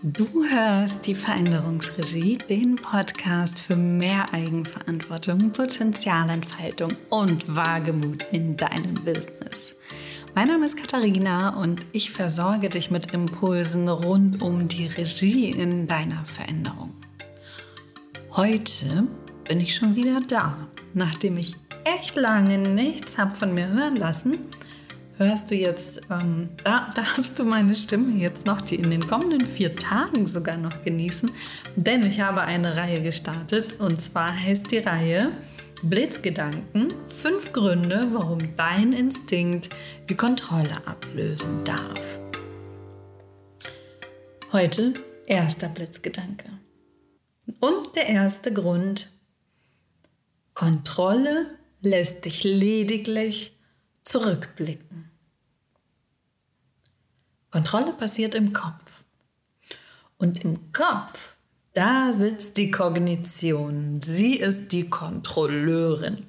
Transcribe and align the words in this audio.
Du 0.00 0.28
hörst 0.48 1.08
die 1.08 1.14
Veränderungsregie, 1.16 2.38
den 2.38 2.76
Podcast 2.76 3.60
für 3.60 3.74
mehr 3.74 4.32
Eigenverantwortung, 4.32 5.50
Potenzialentfaltung 5.50 6.92
und 7.10 7.56
Wagemut 7.56 8.24
in 8.30 8.56
deinem 8.56 8.94
Business. 8.94 9.74
Mein 10.36 10.46
Name 10.46 10.66
ist 10.66 10.76
Katharina 10.76 11.60
und 11.60 11.84
ich 11.90 12.12
versorge 12.12 12.68
dich 12.68 12.92
mit 12.92 13.12
Impulsen 13.12 13.88
rund 13.88 14.40
um 14.40 14.68
die 14.68 14.86
Regie 14.86 15.50
in 15.50 15.88
deiner 15.88 16.24
Veränderung. 16.24 16.94
Heute 18.36 19.08
bin 19.48 19.60
ich 19.60 19.74
schon 19.74 19.96
wieder 19.96 20.20
da, 20.20 20.68
nachdem 20.94 21.38
ich 21.38 21.56
echt 21.82 22.14
lange 22.14 22.56
nichts 22.58 23.18
habe 23.18 23.34
von 23.34 23.52
mir 23.52 23.66
hören 23.66 23.96
lassen 23.96 24.38
hörst 25.18 25.50
du 25.50 25.56
jetzt, 25.56 26.00
ähm, 26.10 26.48
da 26.64 26.88
darfst 26.94 27.38
du 27.38 27.44
meine 27.44 27.74
Stimme 27.74 28.16
jetzt 28.20 28.46
noch 28.46 28.60
die 28.60 28.76
in 28.76 28.90
den 28.90 29.06
kommenden 29.06 29.46
vier 29.46 29.74
Tagen 29.74 30.26
sogar 30.26 30.56
noch 30.56 30.84
genießen, 30.84 31.30
denn 31.76 32.06
ich 32.06 32.20
habe 32.20 32.42
eine 32.42 32.76
Reihe 32.76 33.02
gestartet 33.02 33.80
und 33.80 34.00
zwar 34.00 34.32
heißt 34.32 34.70
die 34.70 34.78
Reihe 34.78 35.32
Blitzgedanken, 35.82 36.92
fünf 37.06 37.52
Gründe, 37.52 38.08
warum 38.12 38.38
dein 38.56 38.92
Instinkt 38.92 39.68
die 40.08 40.16
Kontrolle 40.16 40.86
ablösen 40.86 41.62
darf. 41.64 42.18
Heute 44.52 44.94
erster 45.26 45.68
Blitzgedanke. 45.68 46.46
Und 47.60 47.94
der 47.94 48.08
erste 48.08 48.52
Grund, 48.52 49.10
Kontrolle 50.54 51.46
lässt 51.80 52.24
dich 52.24 52.42
lediglich 52.42 53.56
zurückblicken. 54.02 55.10
Kontrolle 57.50 57.92
passiert 57.92 58.34
im 58.34 58.52
Kopf. 58.52 59.04
Und 60.18 60.44
im 60.44 60.72
Kopf, 60.72 61.36
da 61.74 62.12
sitzt 62.12 62.56
die 62.56 62.70
Kognition. 62.70 64.00
Sie 64.00 64.34
ist 64.36 64.72
die 64.72 64.88
Kontrolleurin. 64.88 66.26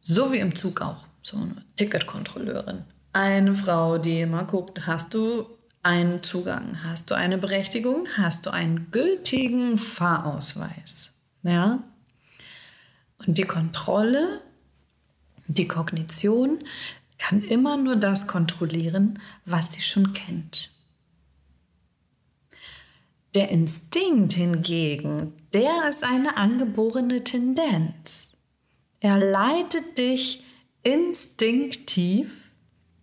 So 0.00 0.32
wie 0.32 0.38
im 0.38 0.54
Zug 0.54 0.82
auch, 0.82 1.06
so 1.22 1.36
eine 1.36 1.56
Ticketkontrolleurin. 1.76 2.84
Eine 3.12 3.54
Frau, 3.54 3.98
die 3.98 4.20
immer 4.20 4.44
guckt, 4.44 4.86
hast 4.86 5.14
du 5.14 5.46
einen 5.82 6.22
Zugang, 6.22 6.82
hast 6.84 7.10
du 7.10 7.14
eine 7.14 7.38
Berechtigung, 7.38 8.06
hast 8.16 8.46
du 8.46 8.50
einen 8.50 8.90
gültigen 8.90 9.78
Fahrausweis. 9.78 11.14
Ja? 11.42 11.82
Und 13.18 13.38
die 13.38 13.44
Kontrolle, 13.44 14.40
die 15.46 15.68
Kognition 15.68 16.64
kann 17.22 17.40
immer 17.40 17.76
nur 17.76 17.94
das 17.94 18.26
kontrollieren, 18.26 19.20
was 19.44 19.74
sie 19.74 19.82
schon 19.82 20.12
kennt. 20.12 20.72
Der 23.34 23.48
Instinkt 23.50 24.32
hingegen, 24.32 25.32
der 25.54 25.88
ist 25.88 26.02
eine 26.02 26.36
angeborene 26.36 27.22
Tendenz. 27.22 28.32
Er 28.98 29.18
leitet 29.18 29.98
dich 29.98 30.42
instinktiv 30.82 32.50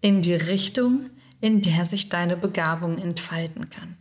in 0.00 0.22
die 0.22 0.34
Richtung, 0.34 1.10
in 1.40 1.60
der 1.60 1.84
sich 1.84 2.08
deine 2.08 2.36
Begabung 2.36 2.98
entfalten 2.98 3.68
kann. 3.68 3.96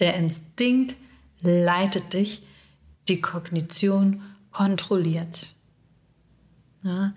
Der 0.00 0.14
Instinkt 0.14 0.96
leitet 1.42 2.14
dich, 2.14 2.42
die 3.08 3.20
Kognition 3.20 4.22
kontrolliert. 4.50 5.54
Ja, 6.82 7.12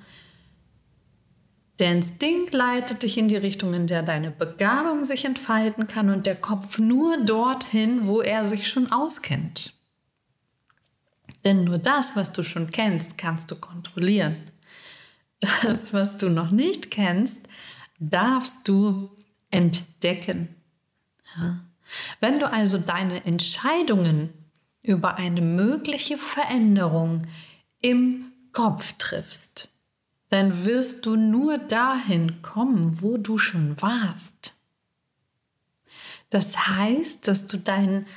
der 1.80 1.92
Instinkt 1.92 2.54
leitet 2.54 3.04
dich 3.04 3.18
in 3.18 3.28
die 3.28 3.36
Richtung, 3.36 3.74
in 3.74 3.88
der 3.88 4.02
deine 4.02 4.32
Begabung 4.32 5.04
sich 5.04 5.26
entfalten 5.26 5.88
kann 5.88 6.10
und 6.10 6.26
der 6.26 6.36
Kopf 6.36 6.80
nur 6.80 7.18
dorthin, 7.24 8.08
wo 8.08 8.22
er 8.22 8.46
sich 8.46 8.68
schon 8.68 8.92
auskennt. 8.92 9.74
Denn 11.44 11.64
nur 11.64 11.78
das, 11.78 12.16
was 12.16 12.32
du 12.32 12.44
schon 12.44 12.72
kennst, 12.72 13.18
kannst 13.18 13.52
du 13.52 13.56
kontrollieren. 13.56 14.38
Das, 15.62 15.94
was 15.94 16.18
du 16.18 16.30
noch 16.30 16.50
nicht 16.50 16.90
kennst, 16.92 17.48
darfst 18.00 18.68
du 18.68 19.12
entdecken. 19.52 20.56
Ja? 21.38 21.60
Wenn 22.20 22.40
du 22.40 22.52
also 22.52 22.78
deine 22.78 23.26
Entscheidungen 23.26 24.34
über 24.82 25.18
eine 25.18 25.42
mögliche 25.42 26.18
Veränderung 26.18 27.28
im 27.82 28.32
Kopf 28.52 28.94
triffst, 28.98 29.70
dann 30.30 30.66
wirst 30.66 31.06
du 31.06 31.16
nur 31.16 31.58
dahin 31.58 32.42
kommen, 32.42 33.02
wo 33.02 33.18
du 33.18 33.38
schon 33.38 33.82
warst. 33.82 34.54
Das 36.30 36.68
heißt, 36.68 37.28
dass 37.28 37.48
du 37.48 37.58
deinen 37.58 38.08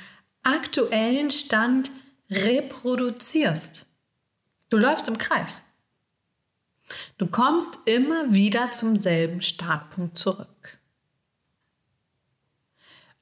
aktuellen 0.43 1.31
Stand 1.31 1.91
reproduzierst. 2.29 3.85
Du 4.69 4.77
läufst 4.77 5.07
im 5.07 5.17
Kreis. 5.17 5.63
Du 7.17 7.27
kommst 7.27 7.79
immer 7.85 8.33
wieder 8.33 8.71
zum 8.71 8.95
selben 8.95 9.41
Startpunkt 9.41 10.17
zurück. 10.17 10.79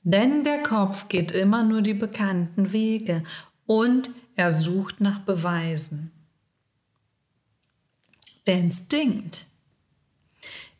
Denn 0.04 0.46
der 0.46 0.64
Kopf 0.64 1.10
geht 1.10 1.32
immer 1.32 1.64
nur 1.64 1.82
die 1.82 1.94
bekannten 1.94 2.72
Wege 2.72 3.24
und 3.66 4.10
er 4.36 4.52
sucht 4.52 5.02
nach 5.02 5.20
Beweisen. 5.20 6.17
Der 8.48 8.60
Instinkt 8.60 9.46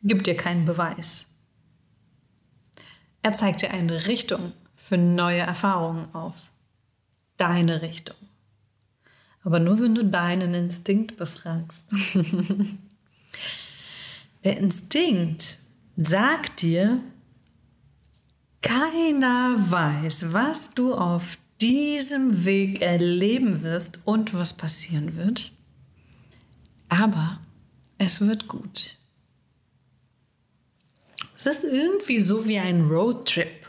gibt 0.02 0.26
dir 0.26 0.36
keinen 0.36 0.64
Beweis. 0.64 1.26
Er 3.22 3.34
zeigt 3.34 3.60
dir 3.60 3.70
eine 3.70 4.06
Richtung 4.06 4.54
für 4.72 4.96
neue 4.96 5.40
Erfahrungen 5.40 6.14
auf. 6.14 6.44
Deine 7.36 7.82
Richtung. 7.82 8.16
Aber 9.44 9.60
nur 9.60 9.80
wenn 9.80 9.94
du 9.94 10.04
deinen 10.04 10.54
Instinkt 10.54 11.18
befragst. 11.18 11.84
Der 14.44 14.56
Instinkt 14.56 15.58
sagt 15.96 16.62
dir, 16.62 17.02
keiner 18.62 19.56
weiß, 19.70 20.32
was 20.32 20.70
du 20.70 20.94
auf 20.94 21.36
diesem 21.60 22.46
Weg 22.46 22.80
erleben 22.80 23.62
wirst 23.62 24.00
und 24.06 24.32
was 24.32 24.56
passieren 24.56 25.16
wird. 25.16 25.52
Aber 26.88 27.40
es 27.98 28.20
wird 28.20 28.48
gut. 28.48 28.96
Es 31.34 31.46
ist 31.46 31.64
irgendwie 31.64 32.20
so 32.20 32.46
wie 32.46 32.58
ein 32.58 32.86
Roadtrip. 32.86 33.68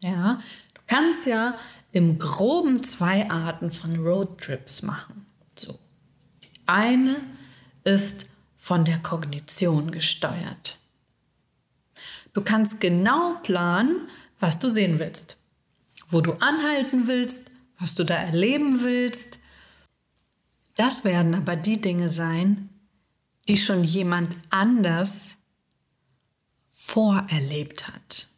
Ja, 0.00 0.40
du 0.74 0.80
kannst 0.86 1.26
ja 1.26 1.58
im 1.92 2.18
Groben 2.18 2.82
zwei 2.82 3.30
Arten 3.30 3.70
von 3.70 3.96
Roadtrips 3.96 4.82
machen. 4.82 5.26
So. 5.56 5.78
eine 6.66 7.16
ist 7.84 8.26
von 8.56 8.84
der 8.84 8.98
Kognition 8.98 9.90
gesteuert. 9.90 10.78
Du 12.32 12.42
kannst 12.42 12.80
genau 12.80 13.34
planen, 13.42 14.08
was 14.40 14.58
du 14.58 14.68
sehen 14.68 14.98
willst, 14.98 15.36
wo 16.08 16.20
du 16.20 16.32
anhalten 16.32 17.06
willst, 17.06 17.50
was 17.78 17.94
du 17.94 18.04
da 18.04 18.16
erleben 18.16 18.82
willst. 18.82 19.38
Das 20.76 21.04
werden 21.04 21.34
aber 21.34 21.54
die 21.54 21.80
Dinge 21.80 22.08
sein, 22.10 22.70
die 23.48 23.56
schon 23.56 23.84
jemand 23.84 24.34
anders 24.50 25.36
vorerlebt 26.70 27.88
hat. 27.88 28.28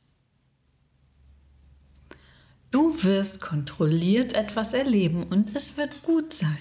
Du 2.71 3.03
wirst 3.03 3.41
kontrolliert 3.41 4.35
etwas 4.35 4.73
erleben 4.73 5.23
und 5.25 5.55
es 5.57 5.77
wird 5.77 6.03
gut 6.03 6.33
sein. 6.35 6.59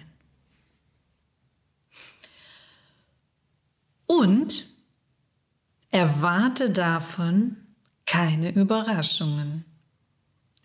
Und 4.05 4.67
erwarte 5.91 6.69
davon 6.69 7.57
keine 8.05 8.51
Überraschungen. 8.51 9.65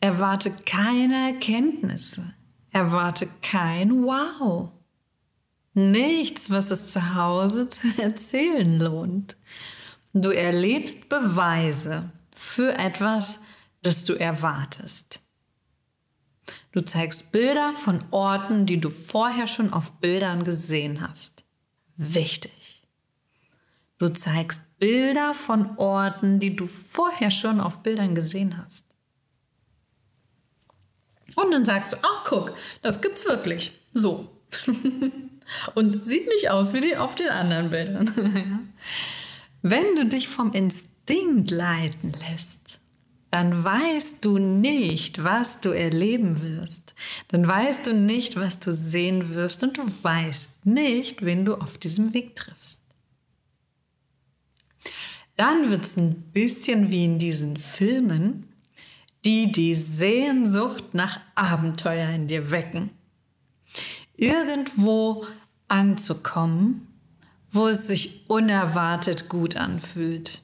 Erwarte 0.00 0.50
keine 0.66 1.32
Erkenntnisse. 1.32 2.34
Erwarte 2.70 3.28
kein 3.42 4.04
Wow. 4.04 4.72
Nichts, 5.80 6.50
was 6.50 6.70
es 6.70 6.92
zu 6.92 7.14
Hause 7.14 7.68
zu 7.68 7.88
erzählen 7.98 8.78
lohnt. 8.78 9.36
Du 10.12 10.30
erlebst 10.30 11.08
Beweise 11.08 12.10
für 12.34 12.76
etwas, 12.78 13.42
das 13.82 14.04
du 14.04 14.14
erwartest. 14.14 15.20
Du 16.72 16.80
zeigst 16.82 17.32
Bilder 17.32 17.74
von 17.76 18.04
Orten, 18.10 18.66
die 18.66 18.80
du 18.80 18.90
vorher 18.90 19.46
schon 19.46 19.72
auf 19.72 19.92
Bildern 20.00 20.44
gesehen 20.44 21.00
hast. 21.00 21.44
Wichtig. 21.96 22.82
Du 23.98 24.08
zeigst 24.08 24.78
Bilder 24.78 25.34
von 25.34 25.76
Orten, 25.76 26.40
die 26.40 26.56
du 26.56 26.66
vorher 26.66 27.30
schon 27.30 27.60
auf 27.60 27.82
Bildern 27.82 28.14
gesehen 28.14 28.56
hast. 28.56 28.86
Und 31.36 31.50
dann 31.50 31.64
sagst 31.64 31.92
du, 31.92 31.96
ach 32.02 32.24
guck, 32.24 32.54
das 32.82 33.00
gibt's 33.00 33.24
wirklich. 33.24 33.72
So. 33.92 34.28
und 35.74 36.04
sieht 36.04 36.26
nicht 36.28 36.50
aus 36.50 36.72
wie 36.72 36.80
die 36.80 36.96
auf 36.96 37.14
den 37.14 37.28
anderen 37.28 37.70
Bildern. 37.70 38.10
Wenn 39.62 39.96
du 39.96 40.06
dich 40.06 40.28
vom 40.28 40.52
Instinkt 40.52 41.50
leiten 41.50 42.12
lässt, 42.12 42.80
dann 43.30 43.64
weißt 43.64 44.24
du 44.24 44.38
nicht, 44.38 45.22
was 45.22 45.60
du 45.60 45.70
erleben 45.70 46.42
wirst. 46.42 46.94
Dann 47.28 47.46
weißt 47.46 47.86
du 47.86 47.94
nicht, 47.94 48.36
was 48.36 48.58
du 48.58 48.72
sehen 48.72 49.34
wirst 49.34 49.62
und 49.62 49.78
du 49.78 49.82
weißt 50.02 50.66
nicht, 50.66 51.24
wen 51.24 51.44
du 51.44 51.54
auf 51.54 51.78
diesem 51.78 52.12
Weg 52.12 52.34
triffst. 52.34 52.84
Dann 55.36 55.70
wird 55.70 55.84
es 55.84 55.96
ein 55.96 56.22
bisschen 56.32 56.90
wie 56.90 57.04
in 57.04 57.18
diesen 57.18 57.56
Filmen, 57.56 58.48
die 59.24 59.52
die 59.52 59.74
Sehnsucht 59.74 60.92
nach 60.94 61.20
Abenteuer 61.34 62.08
in 62.10 62.26
dir 62.26 62.50
wecken. 62.50 62.90
Irgendwo 64.20 65.26
anzukommen, 65.68 66.86
wo 67.48 67.68
es 67.68 67.86
sich 67.86 68.28
unerwartet 68.28 69.30
gut 69.30 69.56
anfühlt. 69.56 70.42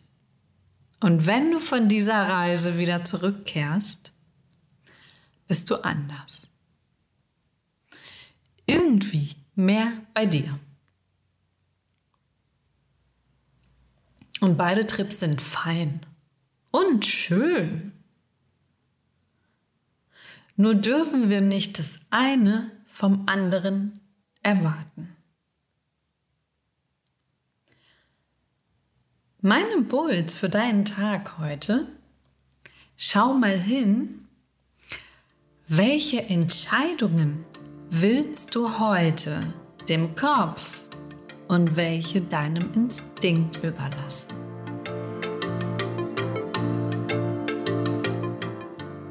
Und 1.00 1.26
wenn 1.26 1.50
du 1.50 1.58
von 1.58 1.87
dieser 1.87 2.26
Reise 2.26 2.78
wieder 2.78 3.05
zurückkehrst, 3.05 4.12
bist 5.46 5.69
du 5.69 5.75
anders. 5.84 6.49
Irgendwie 8.64 9.37
mehr 9.55 9.93
bei 10.14 10.25
dir. 10.25 10.58
Und 14.40 14.56
beide 14.56 14.87
Trips 14.87 15.20
sind 15.20 15.43
fein 15.43 16.00
und 16.70 17.05
schön. 17.05 17.93
Nur 20.56 20.75
dürfen 20.75 21.28
wir 21.28 21.43
nicht 21.43 21.78
das 21.78 22.00
eine 22.08 22.70
vom 22.87 23.25
anderen 23.27 24.00
erwarten. 24.43 25.17
Mein 29.43 29.69
Impuls 29.77 30.35
für 30.35 30.49
deinen 30.49 30.85
Tag 30.85 31.38
heute, 31.38 31.87
schau 32.97 33.35
mal 33.35 33.59
hin, 33.59 34.27
welche 35.69 36.23
Entscheidungen 36.23 37.44
willst 37.91 38.55
du 38.55 38.79
heute 38.79 39.41
dem 39.88 40.15
Kopf 40.15 40.81
und 41.49 41.77
welche 41.77 42.21
deinem 42.21 42.73
Instinkt 42.73 43.62
überlassen. 43.62 44.33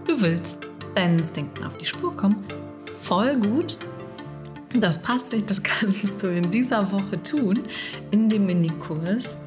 Du 0.05 0.21
willst 0.21 0.67
deinen 0.95 1.19
Instinkten 1.19 1.65
auf 1.65 1.77
die 1.77 1.85
Spur 1.85 2.15
kommen, 2.15 2.45
voll 3.05 3.35
gut. 3.37 3.77
Das 4.73 5.01
passt 5.01 5.29
sich, 5.29 5.45
das 5.45 5.61
kannst 5.63 6.23
du 6.23 6.27
in 6.27 6.49
dieser 6.51 6.91
Woche 6.91 7.21
tun, 7.21 7.59
in 8.11 8.29
dem 8.29 8.47
Minikurs 8.47 9.39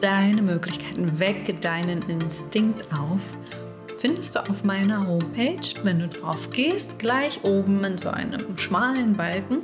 deine 0.00 0.42
Möglichkeiten, 0.42 1.18
wecke 1.20 1.54
deinen 1.54 2.02
Instinkt 2.08 2.84
auf, 2.92 3.38
findest 3.98 4.34
du 4.34 4.40
auf 4.40 4.64
meiner 4.64 5.06
Homepage, 5.06 5.62
wenn 5.84 6.00
du 6.00 6.08
drauf 6.08 6.50
gehst, 6.50 6.98
gleich 6.98 7.44
oben 7.44 7.84
in 7.84 7.96
so 7.96 8.10
einem 8.10 8.58
schmalen 8.58 9.14
Balken 9.14 9.60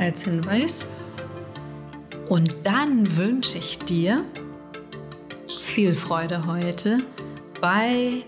als 0.00 0.24
Hinweis. 0.24 0.86
Und 2.28 2.56
dann 2.64 3.16
wünsche 3.16 3.58
ich 3.58 3.78
dir 3.78 4.24
viel 5.46 5.94
Freude 5.94 6.44
heute 6.46 6.98
bei 7.60 8.24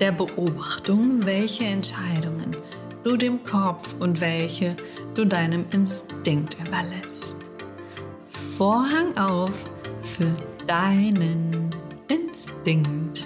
der 0.00 0.12
Beobachtung, 0.12 1.24
welche 1.24 1.64
Entscheidungen 1.64 2.35
du 3.06 3.16
dem 3.16 3.44
Kopf 3.44 3.94
und 4.00 4.20
welche 4.20 4.74
du 5.14 5.24
deinem 5.24 5.64
Instinkt 5.70 6.56
überlässt. 6.66 7.36
Vorhang 8.56 9.16
auf 9.16 9.70
für 10.00 10.34
deinen 10.66 11.70
Instinkt. 12.08 13.25